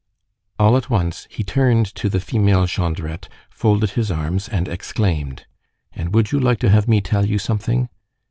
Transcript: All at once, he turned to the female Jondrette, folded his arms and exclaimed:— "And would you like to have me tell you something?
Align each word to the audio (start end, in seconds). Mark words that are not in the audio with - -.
All 0.57 0.75
at 0.77 0.89
once, 0.89 1.27
he 1.29 1.43
turned 1.43 1.85
to 1.93 2.09
the 2.09 2.19
female 2.19 2.65
Jondrette, 2.65 3.27
folded 3.51 3.91
his 3.91 4.09
arms 4.09 4.49
and 4.49 4.67
exclaimed:— 4.67 5.45
"And 5.93 6.11
would 6.11 6.31
you 6.31 6.39
like 6.39 6.57
to 6.61 6.71
have 6.71 6.87
me 6.87 7.01
tell 7.01 7.23
you 7.27 7.37
something? 7.37 7.87